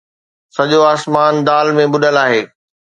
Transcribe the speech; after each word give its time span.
سڄو 0.55 0.79
آسمان 0.93 1.33
دال 1.47 1.67
۾ 1.77 1.83
ٻڏل 1.91 2.15
آهي 2.23 2.41